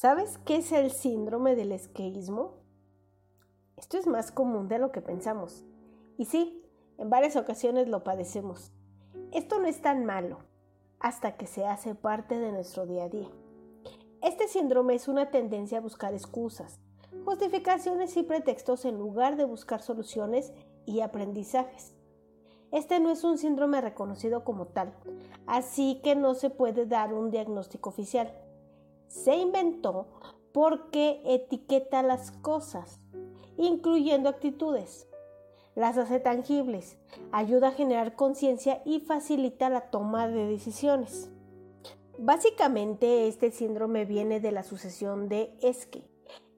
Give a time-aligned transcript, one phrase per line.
[0.00, 2.52] ¿Sabes qué es el síndrome del esqueísmo?
[3.76, 5.64] Esto es más común de lo que pensamos.
[6.16, 6.62] Y sí,
[6.98, 8.70] en varias ocasiones lo padecemos.
[9.32, 10.38] Esto no es tan malo
[11.00, 13.28] hasta que se hace parte de nuestro día a día.
[14.22, 16.78] Este síndrome es una tendencia a buscar excusas,
[17.24, 20.52] justificaciones y pretextos en lugar de buscar soluciones
[20.86, 21.92] y aprendizajes.
[22.70, 24.94] Este no es un síndrome reconocido como tal,
[25.48, 28.32] así que no se puede dar un diagnóstico oficial
[29.08, 30.06] se inventó
[30.52, 33.00] porque etiqueta las cosas,
[33.56, 35.08] incluyendo actitudes.
[35.74, 36.98] Las hace tangibles,
[37.32, 41.30] ayuda a generar conciencia y facilita la toma de decisiones.
[42.18, 46.10] Básicamente este síndrome viene de la sucesión de es que,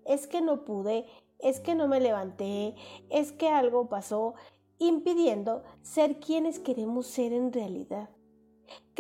[0.06, 1.06] es que no pude,
[1.38, 2.74] es que no me levanté,
[3.10, 4.34] es que algo pasó,
[4.78, 8.08] impidiendo ser quienes queremos ser en realidad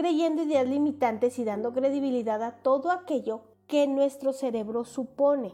[0.00, 5.52] creyendo ideas limitantes y dando credibilidad a todo aquello que nuestro cerebro supone.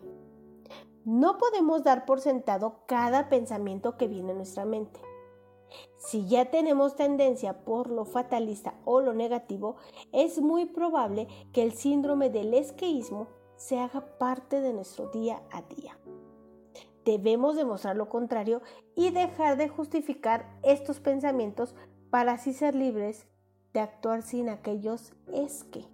[1.04, 5.00] No podemos dar por sentado cada pensamiento que viene a nuestra mente.
[5.96, 9.78] Si ya tenemos tendencia por lo fatalista o lo negativo,
[10.12, 15.62] es muy probable que el síndrome del esqueísmo se haga parte de nuestro día a
[15.62, 15.98] día.
[17.04, 18.62] Debemos demostrar lo contrario
[18.94, 21.74] y dejar de justificar estos pensamientos
[22.10, 23.26] para así ser libres
[23.76, 25.84] de actuar sin aquellos es que.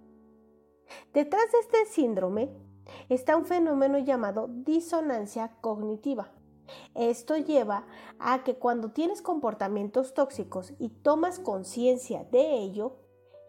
[1.13, 2.49] Detrás de este síndrome
[3.09, 6.31] está un fenómeno llamado disonancia cognitiva.
[6.95, 7.85] Esto lleva
[8.19, 12.95] a que cuando tienes comportamientos tóxicos y tomas conciencia de ello,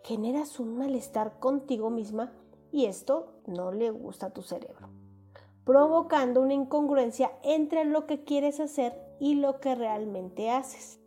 [0.02, 2.32] generas un malestar contigo misma
[2.72, 4.88] y esto no le gusta a tu cerebro,
[5.64, 11.03] provocando una incongruencia entre lo que quieres hacer y lo que realmente haces.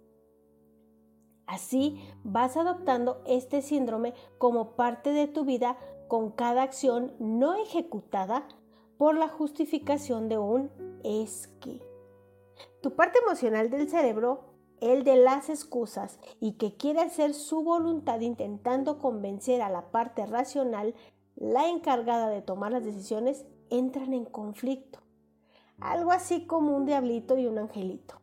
[1.47, 5.77] Así vas adoptando este síndrome como parte de tu vida
[6.07, 8.47] con cada acción no ejecutada
[8.97, 10.69] por la justificación de un
[11.03, 11.81] es que.
[12.81, 18.19] Tu parte emocional del cerebro, el de las excusas y que quiere hacer su voluntad
[18.19, 20.95] intentando convencer a la parte racional,
[21.35, 24.99] la encargada de tomar las decisiones, entran en conflicto.
[25.79, 28.19] Algo así como un diablito y un angelito.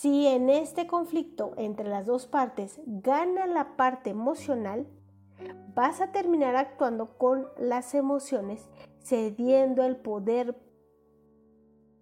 [0.00, 4.86] Si en este conflicto entre las dos partes gana la parte emocional,
[5.74, 8.68] vas a terminar actuando con las emociones,
[9.02, 10.56] cediendo el poder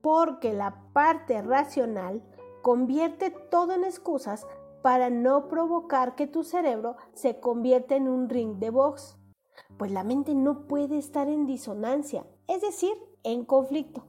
[0.02, 2.22] porque la parte racional
[2.60, 4.46] convierte todo en excusas
[4.82, 9.16] para no provocar que tu cerebro se convierta en un ring de box,
[9.78, 12.92] pues la mente no puede estar en disonancia, es decir,
[13.22, 14.04] en conflicto.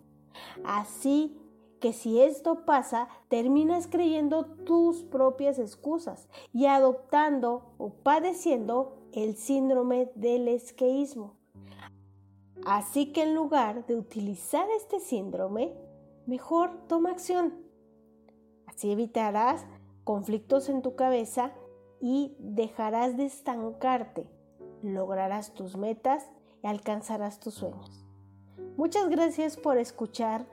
[0.65, 1.39] Así
[1.79, 10.11] que si esto pasa, terminas creyendo tus propias excusas y adoptando o padeciendo el síndrome
[10.15, 11.35] del esqueísmo.
[12.65, 15.73] Así que en lugar de utilizar este síndrome,
[16.25, 17.53] mejor toma acción.
[18.65, 19.65] Así evitarás
[20.03, 21.53] conflictos en tu cabeza
[22.01, 24.27] y dejarás de estancarte.
[24.83, 26.29] Lograrás tus metas
[26.63, 28.05] y alcanzarás tus sueños.
[28.75, 30.45] Muchas gracias por escuchar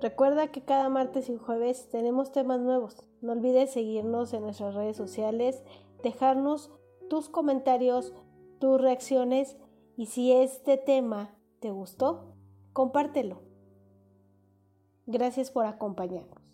[0.00, 3.04] Recuerda que cada martes y jueves tenemos temas nuevos.
[3.20, 5.64] No olvides seguirnos en nuestras redes sociales,
[6.04, 6.70] dejarnos
[7.10, 8.14] tus comentarios,
[8.60, 9.56] tus reacciones
[9.96, 12.36] y si este tema te gustó,
[12.72, 13.42] compártelo.
[15.06, 16.47] Gracias por acompañarnos.